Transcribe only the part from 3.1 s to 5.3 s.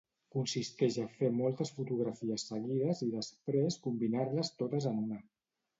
després combinar-les totes en una.